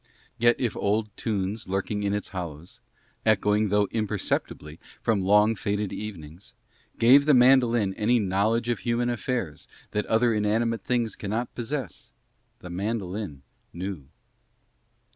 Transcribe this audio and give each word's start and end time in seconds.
Yet 0.39 0.55
if 0.57 0.75
old 0.75 1.15
tunes 1.15 1.67
lurking 1.67 2.01
in 2.01 2.11
its 2.11 2.29
hollows, 2.29 2.79
echoing 3.23 3.69
though 3.69 3.87
imperceptibly 3.91 4.79
from 4.99 5.21
long 5.21 5.53
faded 5.53 5.93
evenings, 5.93 6.53
gave 6.97 7.27
the 7.27 7.35
mandolin 7.35 7.93
any 7.93 8.17
knowledge 8.17 8.67
of 8.67 8.79
human 8.79 9.11
affairs 9.11 9.67
that 9.91 10.07
other 10.07 10.33
inanimate 10.33 10.83
things 10.83 11.15
cannot 11.15 11.53
possess, 11.53 12.11
the 12.61 12.69
mandolin 12.71 13.43
knew. 13.73 14.07